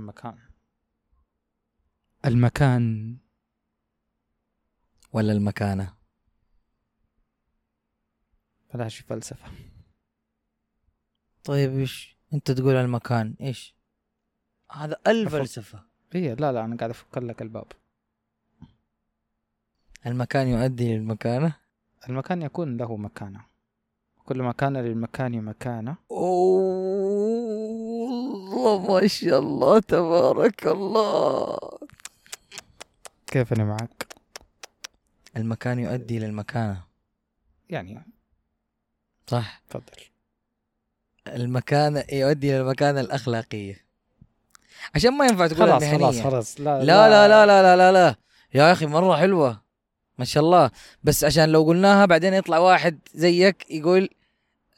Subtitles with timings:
[0.00, 0.38] المكان.
[2.26, 3.16] المكان.
[5.12, 5.94] ولا المكانة.
[8.74, 9.52] بلاش فلسفة.
[11.44, 13.74] طيب إيش؟ أنت تقول المكان إيش؟
[14.72, 15.84] هذا الفلسفة.
[16.12, 17.72] هي لا لا أنا قاعد افك لك الباب.
[20.06, 21.56] المكان يؤدي للمكانة؟
[22.08, 23.44] المكان يكون له مكانة.
[24.24, 25.96] كل ما كان للمكان مكانة.
[28.50, 31.58] الله ما شاء الله تبارك الله.
[33.26, 34.06] كيف أنا معك؟
[35.36, 36.84] المكان يؤدي للمكانة
[37.68, 38.02] يعني.
[39.26, 39.62] صح.
[39.70, 40.02] تفضل.
[41.28, 43.86] المكان يؤدي للمكانة الأخلاقية.
[44.94, 45.98] عشان ما ينفع تقول خلاص المهنية.
[45.98, 46.60] خلاص خلاص.
[46.60, 47.28] لا لا لا.
[47.28, 48.16] لا لا لا, لا, لا.
[48.54, 49.62] يا أخي مرة حلوة.
[50.18, 50.70] ما شاء الله.
[51.04, 54.08] بس عشان لو قلناها بعدين يطلع واحد زيك يقول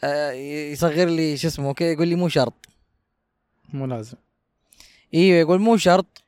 [0.05, 0.31] آه
[0.73, 2.72] يصغر لي شو اسمه أوكي؟ يقول لي مو شرط.
[3.75, 4.17] مو لازم
[5.15, 6.25] أيوه يقول مو شرط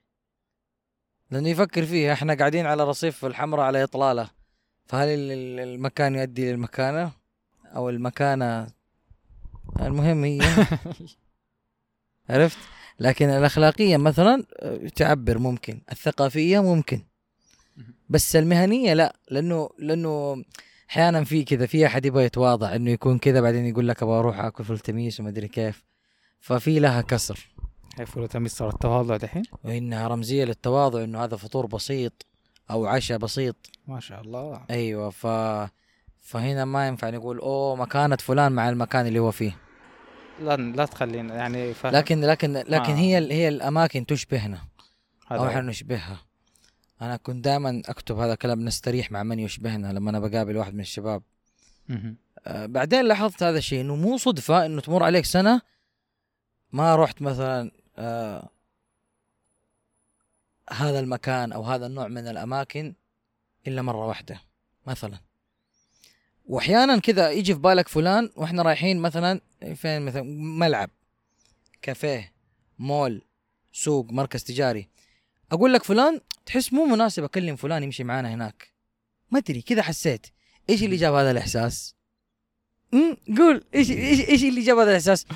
[1.30, 2.12] لأنه يفكر فيها.
[2.12, 4.30] إحنا قاعدين على رصيف الحمراء على إطلالة.
[4.86, 7.12] فهل ال- ال- المكان يؤدي للمكانه
[7.76, 8.66] أو المكانة؟
[9.80, 10.40] المهم هي.
[12.30, 12.58] عرفت؟
[13.00, 14.44] لكن الأخلاقية مثلا
[14.96, 15.80] تعبر ممكن.
[15.92, 17.02] الثقافية ممكن.
[18.08, 19.16] بس المهنية لا.
[19.30, 20.44] لأنه لأنه
[20.90, 24.38] أحيانا في كذا في أحد يبغى يتواضع إنه يكون كذا بعدين يقول لك أبغى أروح
[24.40, 25.82] آكل فول تميس وما أدري كيف.
[26.44, 27.48] ففي لها كسر.
[27.98, 32.26] هي فول تميس صار التواضع دحين؟ وانها رمزية للتواضع إنه هذا فطور بسيط
[32.70, 33.56] أو عشاء بسيط.
[33.88, 34.64] ما شاء الله.
[34.70, 35.26] أيوه ف
[36.20, 39.56] فهنا ما ينفع نقول أوه مكانة فلان مع المكان اللي هو فيه.
[40.40, 42.96] لا لا تخلينا يعني فاهم لكن لكن لكن آه.
[42.96, 44.58] هي هي الأماكن تشبهنا.
[45.32, 45.46] أو.
[45.46, 46.18] إحنا نشبهها.
[47.02, 50.80] أنا كنت دائما أكتب هذا الكلام نستريح مع من يشبهنا لما أنا بقابل واحد من
[50.80, 51.22] الشباب.
[52.46, 55.73] آه، بعدين لاحظت هذا الشيء إنه مو صدفة إنه تمر عليك سنة
[56.74, 58.48] ما رحت مثلا آه
[60.70, 62.94] هذا المكان أو هذا النوع من الأماكن
[63.66, 64.40] إلا مرة واحدة
[64.86, 65.18] مثلا.
[66.46, 69.40] واحيانا كذا يجي في بالك فلان وإحنا رايحين مثلا
[69.74, 70.22] فين مثلا؟
[70.58, 70.90] ملعب
[71.82, 72.32] كافيه
[72.78, 73.22] مول
[73.72, 74.88] سوق مركز تجاري.
[75.52, 78.72] أقول لك فلان تحس مو مناسب أكلم فلان يمشي معانا هناك.
[79.30, 80.26] ما أدري كذا حسيت.
[80.70, 81.94] إيش اللي جاب هذا الإحساس؟
[82.94, 85.26] امم قول إيش إيش إيش اللي جاب هذا الإحساس؟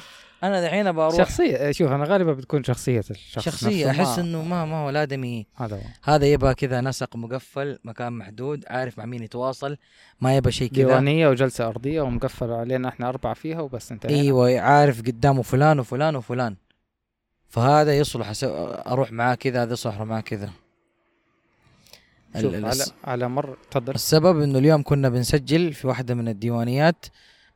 [0.42, 4.64] أنا دحين بروح شخصية شوف أنا غالبا بتكون شخصية الشخص شخصية احس ما- إنه ما
[4.64, 5.80] ما هو لا آدمي هذا هو.
[6.04, 9.76] هذا يبغى كذا نسق مقفل مكان محدود عارف مع مين يتواصل
[10.20, 10.76] ما يبغى شيء كذا.
[10.76, 14.20] ديوانية وجلسة أرضية ومقفل علينا إحنا أربعة فيها وبس انتهينا.
[14.20, 16.56] إيوه عارف قدامه فلان وفلان وفلان.
[17.48, 18.32] فهذا يصلح.
[18.86, 20.50] أروح معاه كذا هذا يصلح معاه كذا.
[22.34, 23.94] على على مر تفضل.
[23.94, 27.06] السبب إنه اليوم كنا بنسجل في واحدة من الديوانيات.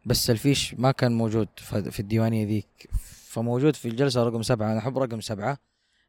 [0.06, 1.48] بس الفيش ما كان موجود
[1.90, 2.90] في الديوانية ذيك.
[3.26, 4.72] فموجود في الجلسة رقم سبعة.
[4.72, 5.58] أنا أحب رقم سبعة.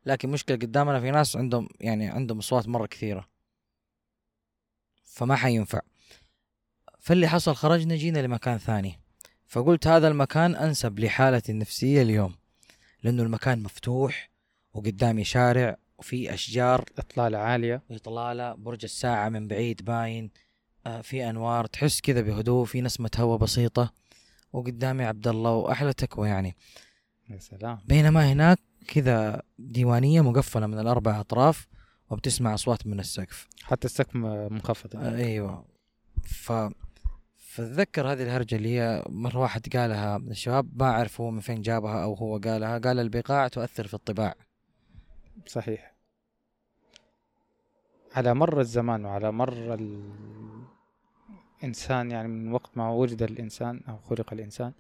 [0.06, 3.30] لكن مشكلة قدامنا في ناس عندهم يعني عندهم أصوات مرة كثيرة.
[5.04, 5.82] فما حينفع.
[7.00, 9.00] فاللي حصل خرجنا جينا لمكان ثاني.
[9.48, 12.36] فقلت هذا المكان أنسب لحالتي النفسية اليوم.
[13.04, 14.30] لأنه المكان مفتوح
[14.74, 16.86] وقدامي شارع وفي أشجار.
[16.98, 17.82] إطلالة عالية.
[17.90, 20.32] وإطلالة برج الساعة من بعيد باين.
[21.02, 23.94] في أنوار تحس كذا بهدوء في نسمة هواء بسيطة.
[24.54, 26.56] وقدامي عبد الله وأحلى تكوى يعني.
[27.30, 27.80] يا سلام.
[27.86, 31.68] بينما هناك كذا ديوانية مقفلة من الأربع أطراف
[32.10, 33.48] وبتسمع أصوات من السقف.
[33.64, 35.66] حتى السقف منخفض آه، أيوة.
[36.24, 36.52] ف
[37.38, 41.62] فاتذكر هذه الهرجة اللي هي مرة واحد قالها من الشباب ما أعرف هو من فين
[41.62, 42.78] جابها أو هو قالها.
[42.78, 44.36] قال البقاع تؤثر في الطباع.
[45.48, 45.94] صحيح.
[48.16, 49.74] على مر الزمان وعلى مر
[51.64, 54.72] الإنسان يعني من وقت ما وجد الإنسان أو خلق الإنسان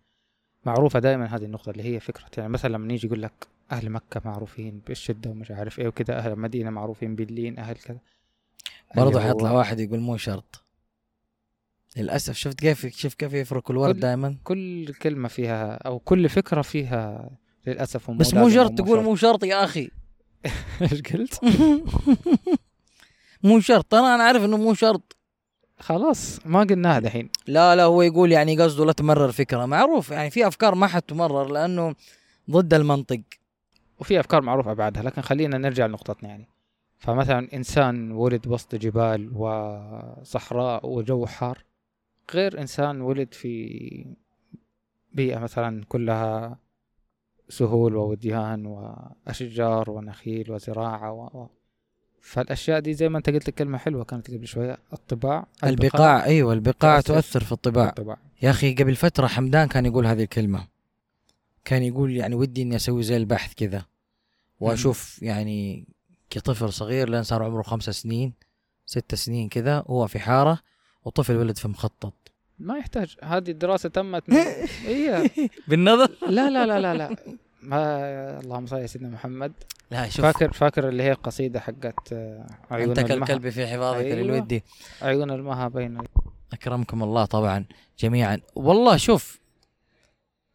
[0.65, 4.21] معروفة دائما هذه النقطة اللي هي فكرة يعني مثلا لما يجي يقول لك أهل مكة
[4.25, 7.97] معروفين بالشدة ومش عارف إيه وكذا أهل المدينة معروفين باللين أهل كذا.
[8.95, 10.63] برضه حيطلع واحد يقول مو شرط.
[11.97, 14.37] للأسف شفت كيف شوف كيف يفرق الورد دائما.
[14.43, 17.29] كل كلمة فيها أو كل فكرة فيها
[17.67, 19.03] للأسف بس مو شرط تقول.
[19.03, 19.91] مو شرط يا أخي.
[20.81, 21.39] إيش قلت؟
[23.43, 23.85] مو شرط.
[23.91, 25.17] ترى أنا عارف إنه مو شرط.
[25.83, 27.29] خلاص ما قلناها دحين.
[27.47, 29.65] لا لا هو يقول يعني قصده لا تمرر فكرة.
[29.65, 31.95] معروف يعني في أفكار ما حتمرر لأنه
[32.51, 33.21] ضد المنطق.
[33.99, 36.47] وفي أفكار معروف ابعادها لكن خلينا نرجع لنقطتنا يعني.
[36.97, 41.63] فمثلا إنسان ولد وسط جبال وصحراء وجو حار
[42.33, 44.05] غير إنسان ولد في
[45.13, 46.59] بيئة مثلا كلها
[47.49, 51.47] سهول ووديان وأشجار ونخيل وزراعة و...
[52.23, 57.01] فالأشياء دي زي ما أنت قلت كلمة حلوة كانت قبل شوية الطباع البقاع أيوه البقاع
[57.01, 57.13] تؤثر.
[57.13, 57.89] تؤثر في الطباع.
[57.89, 58.17] الطباع.
[58.41, 60.67] يا أخي قبل فترة حمدان كان يقول هذه الكلمة.
[61.65, 63.85] كان يقول يعني ودي إني أسوي زي البحث كذا.
[64.59, 65.87] وأشوف يعني
[66.29, 68.33] كطفل صغير لين صار عمره خمسة سنين
[68.85, 70.59] ست سنين كذا هو في حارة
[71.05, 72.13] وطفل ولد في مخطط.
[72.59, 73.15] ما يحتاج.
[73.23, 74.37] هذه الدراسة تمت من...
[74.85, 75.29] هي
[75.67, 77.15] بالنظر؟ لا لا لا لا لا.
[77.63, 79.53] ما اللهم صل على سيدنا محمد.
[79.91, 80.25] لا شوف.
[80.25, 82.13] فاكر فاكر اللي هي القصيده حقت
[82.71, 84.21] عيون انت المها كالكلب في حفاظك أيوة.
[84.21, 84.63] الودي
[85.01, 85.97] عيون المها بين
[86.53, 87.65] أكرمكم الله طبعا
[87.99, 88.39] جميعا.
[88.55, 89.39] والله شوف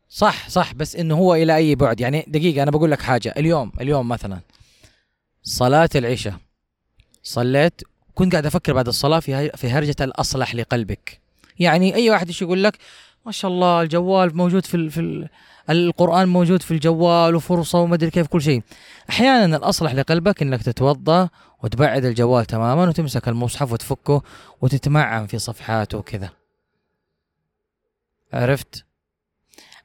[0.08, 2.00] صح صح بس إنه هو إلى أي بعد.
[2.00, 3.34] يعني دقيقة أنا بقول لك حاجة.
[3.37, 4.40] اليوم اليوم مثلا
[5.43, 6.34] صلاة العشاء.
[7.22, 7.81] صليت
[8.14, 11.20] كنت قاعد أفكر بعد الصلاة في في هرجة الأصلح لقلبك.
[11.58, 12.78] يعني أي واحد إيش يقول لك
[13.26, 15.28] ما شاء الله الجوال موجود في ال في ال
[15.70, 18.62] القرآن موجود في الجوال وفرصة وما ادري كيف كل شيء.
[19.11, 21.29] أحيانا الأصلح لقلبك إنك تتوضأ
[21.62, 24.23] وتبعد الجوال تماما وتمسك المصحف وتفكه
[24.61, 26.31] وتتمعن في صفحاته وكذا.
[28.32, 28.85] عرفت؟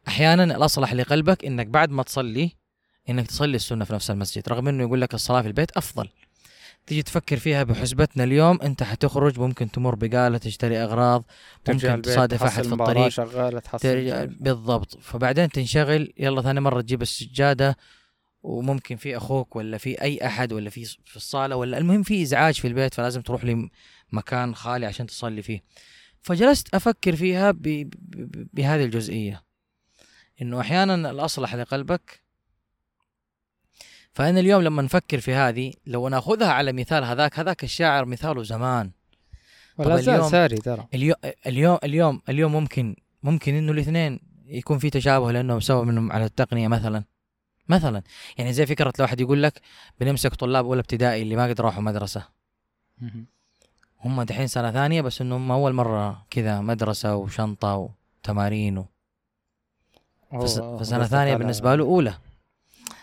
[0.07, 2.51] أحيانا الأصلح لقلبك إنك بعد ما تصلي
[3.09, 6.09] إنك تصلي السنة في نفس المسجد رغم إنه يقول لك الصلاة في البيت أفضل.
[6.87, 11.23] تيجي تفكر فيها بحسبتنا اليوم انت حتخرج ممكن تمر بقالة تشتري أغراض
[11.69, 13.07] ممكن تصادف أحد في الطريق.
[13.59, 14.97] تحصل ترجع بالضبط.
[15.01, 17.77] فبعدين تنشغل يلا ثاني مرة تجيب السجادة
[18.43, 22.59] وممكن في أخوك ولا في أي أحد ولا في في الصالة ولا المهم في إزعاج
[22.59, 23.45] في البيت فلازم تروح
[24.13, 25.63] لمكان خالي عشان تصلي فيه.
[26.21, 29.43] فجلست أفكر فيها ب- ب- ب- بهذه الجزئية.
[30.41, 32.22] إنه أحيانا الأصلح لقلبك
[34.13, 38.91] فأنا اليوم لما نفكر في هذه لو ناخذها على مثال هذاك هذاك الشاعر مثاله زمان.
[39.77, 40.87] ولا زال اليوم- ساري ترى.
[40.93, 41.15] اليوم
[41.47, 46.67] اليوم اليوم اليوم ممكن ممكن إنه الاثنين يكون في تشابه لأنه سوا منهم على التقنية
[46.67, 47.03] مثلا.
[47.69, 48.03] مثلا
[48.37, 49.61] يعني زي فكرة لو واحد يقول لك
[49.99, 52.27] بنمسك طلاب أولى ابتدائي اللي ما قد راحوا مدرسة.
[54.01, 57.89] هم دحين سنة ثانية بس إنهم أول مرة كذا مدرسة وشنطة
[58.21, 58.85] وتمارين و...
[60.41, 60.59] فس...
[60.59, 62.13] فسنة ثانية بالنسبة له أولى.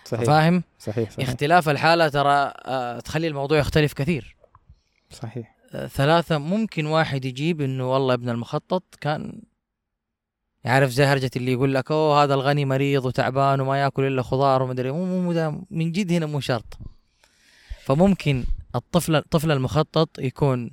[0.05, 0.25] صحيح.
[0.25, 1.29] فاهم؟ صحيح صحيح.
[1.29, 4.37] اختلاف الحالة ترى آه، تخلي الموضوع يختلف كثير.
[5.11, 5.57] صحيح.
[5.75, 9.43] آه، ثلاثة ممكن واحد يجيب إنه والله ابن المخطط كان
[10.65, 14.63] يعرف زي هرجة اللي يقول لك أوه هذا الغني مريض وتعبان وما ياكل إلا خضار
[14.63, 14.93] وما أدري.
[14.93, 16.79] مو مو من جد هنا مو شرط.
[17.85, 18.45] فممكن
[18.75, 20.71] الطفل الطفل المخطط يكون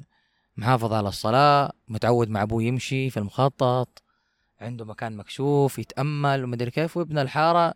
[0.58, 4.04] محافظ على الصلاة متعود مع أبوه يمشي في المخطط
[4.62, 7.74] عنده مكان مكشوف يتأمل وما أدري كيف وابن الحارة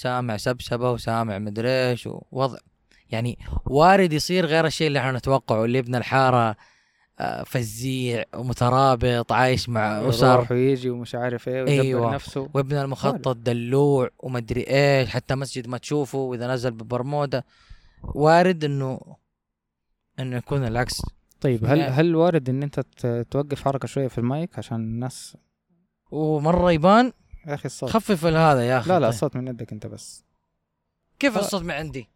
[0.00, 2.58] سامع سبسبة وسامع مدري إيش ووضع.
[3.10, 6.56] يعني وارد يصير غير الشيء اللي إحنا نتوقعه اللي ابن الحارة
[7.18, 10.26] آه، فزيع ومترابط عايش مع أسر.
[10.34, 12.14] يروح ويجي ومش عارف إيه ويدبر أيوة.
[12.14, 12.48] نفسه.
[12.54, 17.42] وابن المخطط دلوع ومدري إيش حتى مسجد ما تشوفه وإذا نزل ببرمودا.
[18.02, 19.00] وارد إنه
[20.20, 21.02] إنه يكون العكس.
[21.40, 22.80] طيب هل يعني- هل وارد إن أنت
[23.30, 25.36] توقف حركة شوية في المايك عشان الناس
[26.10, 27.12] ومرة يبان؟
[27.46, 27.90] يا أخي الصوت.
[27.90, 28.88] خفف هذا يا أخي.
[28.88, 29.08] لا لا طيب.
[29.08, 30.24] الصوت من يدك أنت بس.
[31.18, 31.40] كيف آه.
[31.40, 32.08] الصوت من عندي؟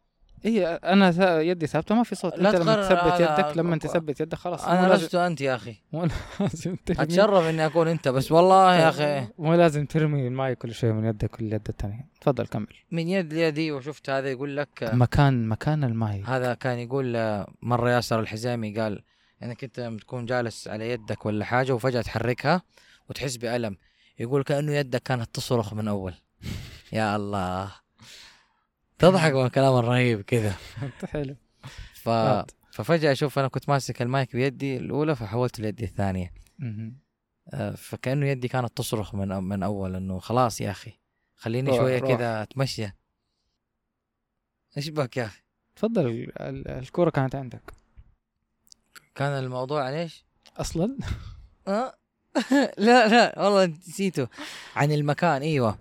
[0.42, 2.38] هي أنا يدي ثابتة ما في صوت.
[2.38, 4.64] لا أنت لما تثبت يدك لما تثبت يدك خلاص.
[4.64, 5.76] أنا لست أنت يا أخي.
[5.92, 6.08] مو
[6.40, 7.02] لازم ترمي.
[7.02, 9.28] اتشرف إني أكون أنت بس والله يا أخي.
[9.38, 12.08] مو لازم ترمي المايك كل شوية من يدك لليد الثانية.
[12.20, 12.66] تفضل كمل.
[12.90, 16.28] من يد ليدي وشفت هذا يقول لك آه، مكان مكان المايك.
[16.28, 19.02] هذا كان يقول آه، مرة ياسر الحزامي قال
[19.42, 22.62] انك انت لما تكون جالس على يدك ولا حاجة وفجأة تحركها
[23.10, 23.76] وتحس بألم.
[24.20, 26.14] يقول كأنه يدك كانت تصرخ من أول.
[26.92, 27.72] يا الله.
[28.98, 30.54] تضحك من الكلام الرهيب كذا.
[31.12, 31.36] حلو.
[31.94, 32.08] ف...
[32.72, 36.32] ففجأة أشوف أنا كنت ماسك المايك بيدي الأولى فحولت ليدي الثانية.
[36.58, 36.98] مهم.
[37.54, 40.92] آه، فكأنه يدي كانت تصرخ من من أول إنه خلاص يا أخي
[41.36, 41.98] خليني روح.
[41.98, 42.86] كذا أتمشى.
[44.76, 45.42] إيش بك يا أخي؟
[45.76, 47.72] تفضل ال- ال- الكورة كانت عندك.
[49.14, 50.24] كان الموضوع عن إيش؟
[50.56, 50.98] أصلا؟
[51.68, 51.94] أه؟
[52.78, 54.28] لا لا والله نسيته.
[54.76, 55.78] عن المكان إيوه.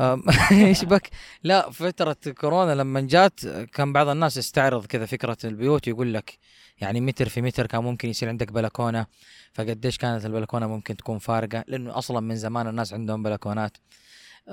[0.52, 1.10] إيش بك؟
[1.42, 6.38] لا فترة كورونا لما جات كان بعض الناس يستعرض كذا فكرة البيوت يقول لك
[6.80, 9.06] يعني متر في متر كان ممكن يصير عندك بلكونة
[9.52, 13.76] فقديش كانت البلكونة ممكن تكون فارقة؟ لأنه أصلا من زمان الناس عندهم بلكونات.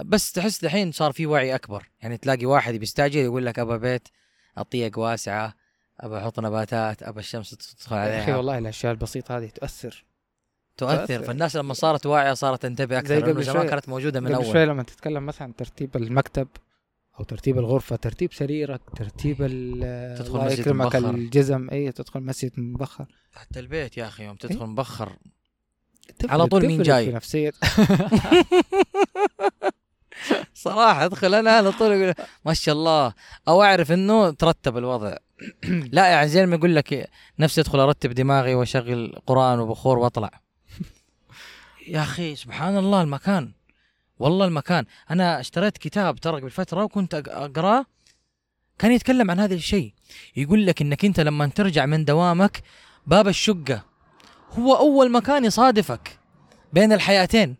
[0.05, 1.89] بس تحس دحين صار في وعي أكبر.
[2.01, 4.07] يعني تلاقي واحد بيستعجل يقول لك أبى بيت
[4.57, 5.53] أطيق واسعة
[5.99, 8.37] أبى أحط نباتات أبى الشمس تدخل عليها.
[8.37, 10.05] والله الأشياء البسيطة هذه تؤثر.
[10.77, 10.97] تؤثر.
[11.05, 11.23] تؤثر.
[11.23, 14.35] فالناس لما صارت واعية صارت تنتبه زي أكثر لأنه قبل شوي- كانت موجودة من قبل
[14.35, 16.47] اول شوي لما تتكلم مثلا ترتيب المكتب
[17.19, 21.09] أو ترتيب الغرفة ترتيب سريرك ترتيب ال- تدخل مسجد مبخر.
[21.09, 21.69] الجزم.
[21.71, 23.05] اي تدخل مسجد مبخر.
[23.33, 24.65] حتى البيت يا أخي يوم تدخل إيه.
[24.65, 25.15] مبخر
[26.29, 27.51] على طول مين جاي؟ في نفسية.
[30.53, 32.13] صراحة أدخل أنا على طول أقول
[32.45, 33.13] ما شاء الله.
[33.47, 35.15] أو أعرف إنه ترتب الوضع.
[35.91, 40.41] لا يعني زي ما يقول لك نفسي أدخل أرتب دماغي وأشغل قرآن وبخور وأطلع.
[41.87, 43.51] يا أخي سبحان الله المكان.
[44.19, 44.85] والله المكان.
[45.11, 47.85] أنا اشتريت كتاب ترى قبل فترة وكنت اقراه
[48.79, 49.93] كان يتكلم عن هذا الشيء.
[50.35, 52.63] يقول لك إنك أنت لما ترجع من دوامك
[53.07, 53.85] باب الشقة
[54.51, 56.19] هو أول مكان يصادفك
[56.73, 57.55] بين الحياتين.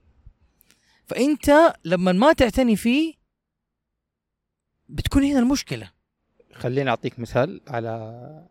[1.06, 3.14] فأنت لما ما تعتني فيه
[4.90, 5.92] بتكون هنا المشكلة.
[6.54, 8.48] خليني أعطيك مثال على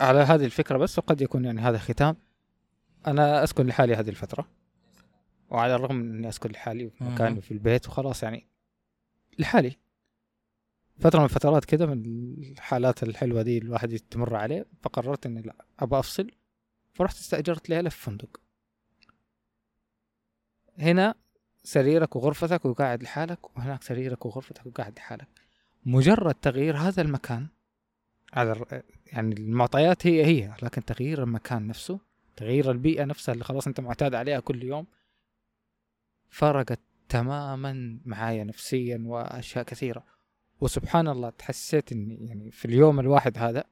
[0.00, 2.16] على هذه الفكرة بس وقد يكون يعني هذا ختام.
[3.06, 4.48] أنا اسكن لحالي هذه الفترة
[5.50, 7.14] وعلى الرغم من إني اسكن لحالي في مهم.
[7.14, 8.46] مكاني في البيت وخلاص يعني
[9.38, 9.76] لحالي.
[11.00, 12.02] فترة من الفترات كده من
[12.42, 16.30] الحالات الحلوة دي الواحد تمر عليه فقررت إني لا ابى أفصل
[16.94, 18.40] فرحت استأجرت ليلة في فندق.
[20.78, 21.14] هنا
[21.64, 25.28] سريرك وغرفتك وقاعد لحالك وهناك سريرك وغرفتك وقاعد لحالك.
[25.86, 27.46] مجرد تغيير هذا المكان
[28.32, 32.00] على الر- يعني المعطيات هي هي لكن تغيير المكان نفسه
[32.38, 34.86] تغيير البيئة نفسها اللي خلاص أنت معتاد عليها كل يوم
[36.28, 40.04] فرقت تماما معايا نفسيا وأشياء كثيرة.
[40.60, 43.64] وسبحان الله تحسيت إني يعني في اليوم الواحد هذا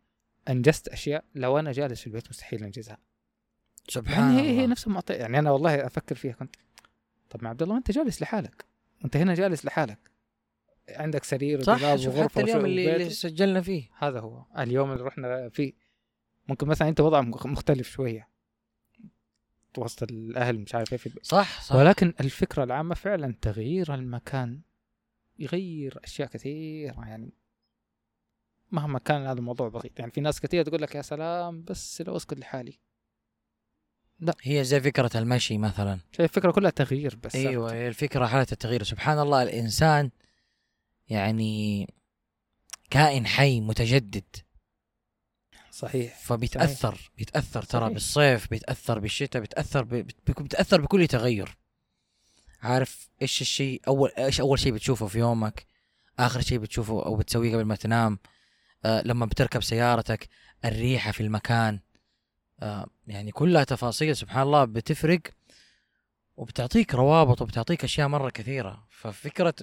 [0.48, 2.98] أنجزت أشياء لو أنا جالس في البيت مستحيل أنجزها.
[3.88, 4.66] سبحان يعني هي هي الله.
[4.66, 6.56] نفس المعطيات يعني أنا والله أفكر فيها كنت
[7.30, 8.64] طب ما عبد الله أنت جالس لحالك.
[9.04, 10.10] أنت هنا جالس لحالك.
[10.88, 12.96] عندك سرير صح شوف وغرفة حتى اليوم اللي.
[12.96, 13.90] اللي سجلنا فيه.
[13.98, 14.44] هذا هو.
[14.58, 15.72] اليوم اللي رحنا فيه.
[16.48, 18.28] ممكن مثلا أنت وضع مخ- مختلف شوية.
[19.78, 21.26] وسط الأهل مش عارف إيه في البيت.
[21.26, 21.74] صح صح.
[21.76, 24.60] ولكن الفكرة العامة فعلا تغيير المكان
[25.38, 27.32] يغير أشياء كثيرة يعني
[28.70, 32.16] مهما كان هذا الموضوع بسيط يعني في ناس كثير تقول لك يا سلام بس لو
[32.16, 32.78] أسكت لحالي.
[34.42, 36.00] هي زي فكرة المشي مثلا.
[36.12, 37.36] شايف الفكرة كلها تغيير بس.
[37.36, 38.82] أيوه هي الفكرة حالة التغيير.
[38.82, 40.10] سبحان الله الإنسان
[41.08, 41.86] يعني
[42.90, 44.36] كائن حي متجدد.
[45.76, 46.18] صحيح.
[46.18, 47.92] فبيتأثر بيتأثر ترى صحيح.
[47.92, 49.88] بالصيف بيتأثر بالشتاء بيتأثر ب...
[50.38, 51.56] بيتأثر بكل تغير.
[52.62, 55.66] عارف إيش الشيء اول إيش أول شيء بتشوفه في يومك؟
[56.18, 58.18] آخر شيء بتشوفه أو بتسويه قبل ما تنام؟
[58.84, 60.28] آه لما بتركب سيارتك
[60.64, 61.80] الريحة في المكان.
[62.60, 65.20] آه يعني كلها تفاصيل سبحان الله بتفرق
[66.36, 68.86] وبتعطيك روابط وبتعطيك أشياء مرة كثيرة.
[68.90, 69.54] ففكرة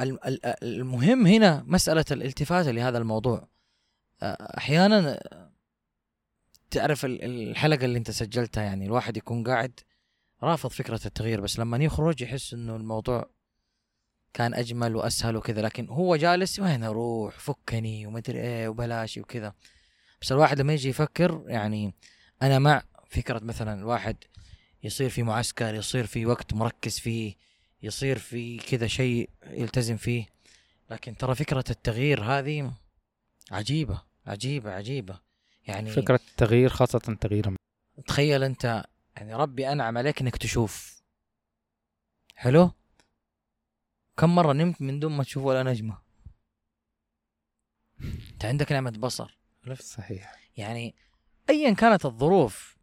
[0.00, 3.48] الم- ال- ال- المهم هنا مسألة الالتفات لهذا الموضوع.
[4.22, 5.20] أحيانا
[6.70, 9.80] تعرف ال- الحلقة اللي انت سجلتها يعني الواحد يكون قاعد
[10.42, 13.30] رافض فكرة التغيير بس لما يخرج يحس إنه الموضوع
[14.34, 19.54] كان أجمل وأسهل وكذا لكن هو جالس وين أروح؟ فكني ومدري إيه وبلاشي وكذا.
[20.22, 21.94] بس الواحد لما يجي يفكر يعني
[22.42, 24.16] أنا مع فكرة مثلا الواحد
[24.82, 27.34] يصير في معسكر يصير في وقت مركز فيه
[27.82, 30.26] يصير في كذا شيء يلتزم فيه
[30.90, 32.72] لكن ترى فكرة التغيير هذه
[33.50, 34.02] عجيبة.
[34.26, 35.20] عجيبة عجيبة.
[35.66, 37.56] يعني فكرة التغيير خاصة تغيير
[38.06, 38.84] تخيل أنت
[39.16, 41.02] يعني ربي أنعم عليك إنك تشوف.
[42.34, 42.70] حلو؟
[44.16, 45.98] كم مرة نمت من دون ما تشوف ولا نجمة.
[48.32, 49.38] أنت عندك نعمة بصر.
[49.80, 50.32] صحيح.
[50.56, 50.94] يعني
[51.50, 52.76] ايا كانت الظروف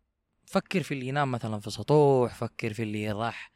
[0.45, 3.51] فكر في اللي ينام مثلا في سطوح فكر في اللي راح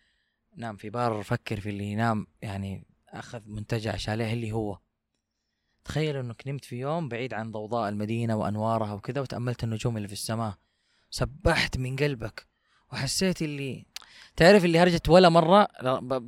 [0.56, 4.80] نام في بر فكر في اللي ينام يعني أخذ منتجع شاليه اللي هو.
[5.88, 10.14] تخيل انك نمت في يوم بعيد عن ضوضاء المدينة وأنوارها وكذا وتأملت النجوم اللي في
[10.14, 10.54] السماء.
[11.10, 12.48] سبحت من قلبك.
[12.92, 13.86] وحسيت اللي
[14.36, 15.68] تعرف اللي هرجت ولا مرة؟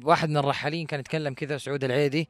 [0.04, 2.30] واحد من الرحالين كان يتكلم كذا سعود العيدي.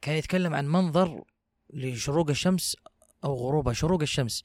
[0.00, 1.24] كان يتكلم عن منظر
[1.70, 2.76] لشروق الشمس
[3.24, 3.72] أو غروبها.
[3.72, 4.44] شروق الشمس.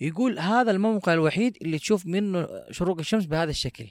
[0.00, 3.90] يقول هذا الموقع الوحيد اللي تشوف منه شروق الشمس بهذا الشكل.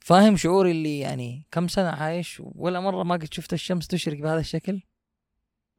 [0.00, 4.40] فاهم شعوري اللي يعني كم سنة عايش ولا مرة ما قد شفت الشمس تشرق بهذا
[4.40, 4.82] الشكل؟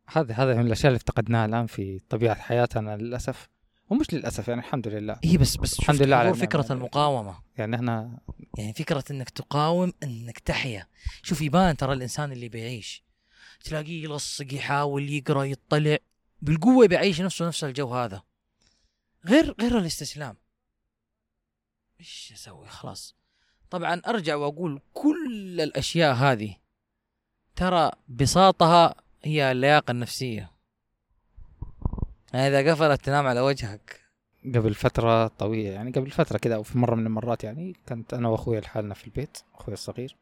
[0.07, 3.49] هذا هذا من الأشياء اللي افتقدناها الآن في طبيعة حياتنا للأسف.
[3.89, 5.19] ومش للأسف يعني الحمد لله.
[5.23, 6.79] اي بس بس الحمد لله على حضور فكرة النعمة.
[6.79, 7.41] المقاومة.
[7.57, 8.19] يعني إحنا
[8.57, 10.87] يعني فكرة إنك تقاوم إنك تحيا.
[11.23, 13.03] شوف يبان ترى الإنسان اللي بيعيش.
[13.63, 15.97] تلاقيه يلصق يحاول يقرأ يطلع.
[16.41, 18.23] بالقوة بيعيش نفسه نفس الجو هذا.
[19.25, 20.37] غير غير الاستسلام.
[21.99, 23.20] إيش أسوي؟ خلاص.
[23.71, 26.55] طبعا أرجع وأقول كل الأشياء هذه
[27.55, 30.51] ترى بساطها هي اللياقة النفسية.
[32.33, 34.01] يعني إذا قفلت تنام على وجهك.
[34.45, 38.27] قبل فترة طويلة يعني قبل فترة كذا أو في مرة من المرات يعني كنت أنا
[38.27, 40.15] وأخوي لحالنا في البيت أخوي الصغير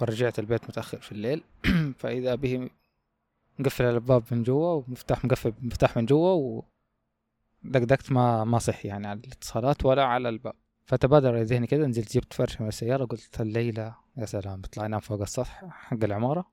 [0.00, 1.44] ورجعت البيت متأخر في الليل.
[1.98, 2.70] فإذا به
[3.58, 6.62] مقفل الباب من جوا ومفتاح مقفل مفتاح من جوا
[7.64, 10.54] ودقدقت ما ما صح يعني على الاتصالات ولا على الباب.
[10.90, 15.00] فتبادر إلى ذهني كذا نزلت جبت فرشة من السيارة قلت الليلة يا سلام بطلع أنام
[15.00, 16.50] فوق السطح حق العمارة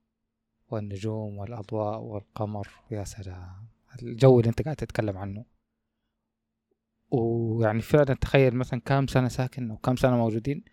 [0.69, 3.67] والنجوم والأضواء والقمر يا سلام
[4.03, 5.45] الجو اللي أنت قاعد تتكلم عنه.
[7.11, 10.65] ويعني فعلا تخيل مثلا كام سنة ساكن أو كام سنة موجودين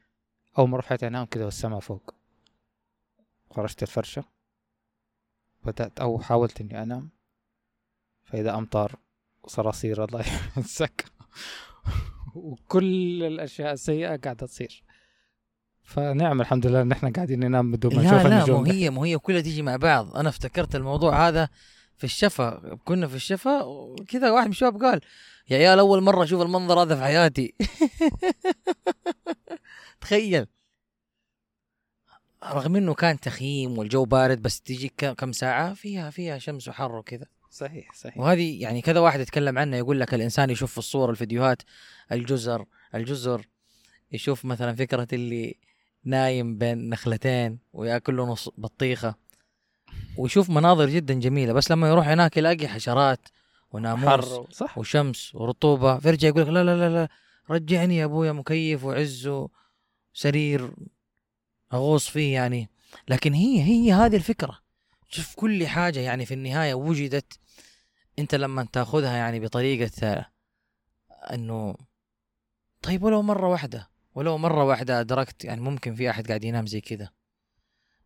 [0.59, 2.15] أول ما رحت انام كذا والسماء فوق.
[3.51, 4.25] خرجت الفرشة
[5.63, 7.11] بدأت أو حاولت إني أنام
[8.25, 8.99] فإذا أمطار
[9.43, 10.25] وصراصير الله
[10.57, 11.05] يمسك.
[12.35, 14.83] وكل الأشياء السيئة قاعدة تصير.
[15.85, 19.05] فنعم الحمد لله إن إحنا قاعدين ننام بدون ما نشوف لا لا مو هي مو
[19.05, 20.17] هي كلها تيجي مع بعض.
[20.17, 21.49] أنا افتكرت الموضوع هذا
[21.97, 25.01] في الشفا كنا في الشفا وكذا واحد من الشباب قال
[25.51, 27.55] يا عيال أول مرة أشوف المنظر هذا في حياتي.
[30.01, 30.47] تخيل.
[32.45, 37.27] رغم إنه كان تخييم والجو بارد بس تيجي كم ساعة فيها فيها شمس وحر وكذا.
[37.55, 38.19] صحيح صحيح.
[38.19, 41.63] وهذه يعني كذا واحد يتكلم عنها يقول لك الإنسان يشوف في الصور الفيديوهات
[42.13, 43.47] الجزر الجزر
[44.13, 45.57] يشوف مثلا فكرة اللي
[46.05, 49.15] نايم بين نخلتين ويأكل له نص بطيخة
[50.17, 51.53] ويشوف مناظر جدا جميلة.
[51.53, 53.29] بس لما يروح هناك يلاقي حشرات
[53.73, 54.79] وناموس صح.
[54.79, 57.09] وشمس ورطوبة فيرجع يقول لك لا لا لا لا
[57.51, 59.31] رجعني يا أبويا مكيف وعز
[60.15, 60.71] وسرير
[61.73, 62.71] أغوص فيه يعني.
[63.09, 64.64] لكن هي هي هذه الفكرة.
[65.15, 67.39] شوف كل حاجة يعني في النهاية وجدت
[68.19, 70.27] أنت لما تأخذها يعني بطريقة
[71.33, 71.75] إنه
[72.83, 76.81] طيب ولو مرة واحدة ولو مرة واحدة أدركت يعني ممكن في أحد قاعد ينام زي
[76.81, 77.11] كذا.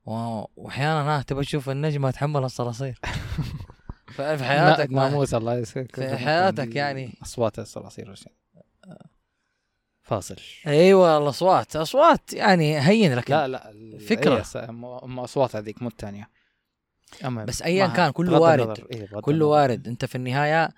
[0.05, 3.01] وأحيانا ها تبغى تشوف النجمة تحمل الصراصير.
[4.15, 7.19] ففي حياتك ناموس الله يسعدك في حياتك يعني.
[7.23, 8.15] أصوات الصراصير.
[10.03, 10.37] فاصل.
[10.67, 13.73] أيوه الأصوات أصوات يعني هين لكن لا لا
[15.07, 16.31] م- أصوات هذيك مو الثانية.
[17.45, 18.87] بس ما- كان، كله وارد.
[18.93, 19.47] إيه، كله.
[19.47, 19.89] وارد.
[19.89, 20.69] أنت في النهاية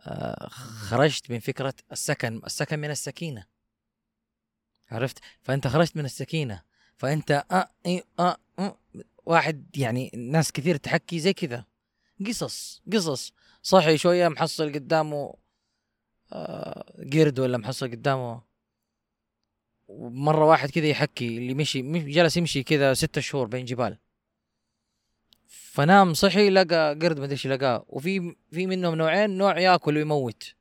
[0.00, 2.40] آه، خرجت من فكرة السكن.
[2.46, 3.44] السكن من السكينة.
[4.90, 6.62] عرفت؟ فأنت خرجت من السكينة.
[6.96, 8.78] فأنت آه إيه آه آه
[9.26, 11.64] واحد يعني ناس كثير تحكي زي كذا.
[12.26, 13.32] قصص قصص.
[13.62, 15.34] صحي شوية محصل قدامه
[16.32, 18.42] آه قرد ولا محصل قدامه.
[20.10, 23.98] مره واحد كذا يحكي اللي مشي مش- جلس يمشي كذا ستة شهور بين جبال.
[25.50, 27.84] فنام صحي لقى قرد ما أدري إيش لقاه.
[27.88, 30.54] وفي في منهم نوعين نوع ياكل ويموت.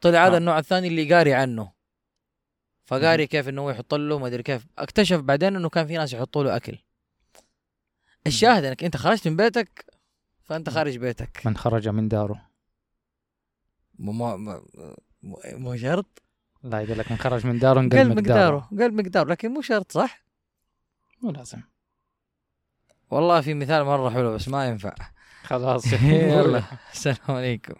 [0.00, 0.36] طلع هذا.
[0.36, 1.72] النوع الثاني اللي قاري عنه.
[2.86, 4.66] فقاري كيف إنه هو يحط له ما أدري كيف.
[4.78, 6.78] اكتشف بعدين إنه كان في ناس يحطوا له أكل.
[8.26, 9.86] الشاهد إنك أنت خرجت من بيتك
[10.42, 11.46] فأنت خارج بيتك.
[11.46, 12.50] من خرج من داره.
[13.98, 14.62] مو مو
[15.22, 16.22] مو- شرط.
[16.62, 18.68] لا يقول لك من خرج من داره قال مقداره.
[18.78, 19.30] قال مقداره.
[19.30, 20.22] لكن مو شرط صح؟
[21.22, 21.62] مو لازم.
[23.10, 24.94] والله في مثال مرة حلو بس ما ينفع.
[25.44, 25.92] خلاص.
[26.10, 27.74] يلا السلام عليكم.